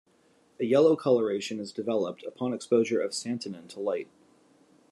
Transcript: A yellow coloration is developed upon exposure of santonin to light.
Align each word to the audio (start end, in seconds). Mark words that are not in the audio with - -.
A 0.59 0.65
yellow 0.65 0.95
coloration 0.95 1.59
is 1.59 1.71
developed 1.71 2.23
upon 2.23 2.53
exposure 2.55 2.99
of 2.99 3.11
santonin 3.13 3.67
to 3.67 3.79
light. 3.79 4.07